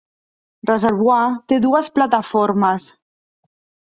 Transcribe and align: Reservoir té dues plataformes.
Reservoir 0.69 1.19
té 1.53 1.59
dues 1.65 1.89
plataformes. 1.99 2.87